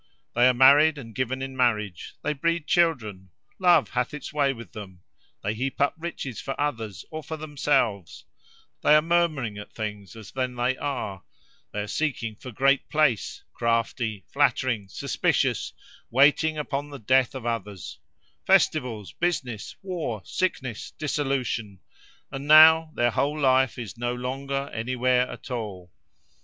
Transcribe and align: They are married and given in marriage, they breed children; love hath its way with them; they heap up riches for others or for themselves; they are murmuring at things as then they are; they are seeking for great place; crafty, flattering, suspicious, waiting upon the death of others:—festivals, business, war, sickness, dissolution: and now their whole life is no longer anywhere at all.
They 0.33 0.47
are 0.47 0.53
married 0.55 0.97
and 0.97 1.13
given 1.13 1.43
in 1.43 1.55
marriage, 1.55 2.15
they 2.23 2.33
breed 2.33 2.65
children; 2.65 3.29
love 3.59 3.91
hath 3.91 4.15
its 4.15 4.33
way 4.33 4.51
with 4.51 4.71
them; 4.71 5.01
they 5.43 5.53
heap 5.53 5.79
up 5.79 5.93
riches 5.95 6.41
for 6.41 6.59
others 6.59 7.05
or 7.11 7.21
for 7.21 7.37
themselves; 7.37 8.25
they 8.81 8.95
are 8.95 9.01
murmuring 9.03 9.59
at 9.59 9.71
things 9.71 10.15
as 10.15 10.31
then 10.31 10.55
they 10.55 10.75
are; 10.75 11.23
they 11.71 11.81
are 11.81 11.87
seeking 11.87 12.35
for 12.35 12.51
great 12.51 12.89
place; 12.89 13.43
crafty, 13.53 14.25
flattering, 14.33 14.87
suspicious, 14.87 15.71
waiting 16.09 16.57
upon 16.57 16.89
the 16.89 16.97
death 16.97 17.35
of 17.35 17.45
others:—festivals, 17.45 19.11
business, 19.11 19.75
war, 19.83 20.23
sickness, 20.25 20.89
dissolution: 20.97 21.79
and 22.31 22.47
now 22.47 22.89
their 22.95 23.11
whole 23.11 23.39
life 23.39 23.77
is 23.77 23.99
no 23.99 24.15
longer 24.15 24.67
anywhere 24.73 25.29
at 25.29 25.51
all. 25.51 25.91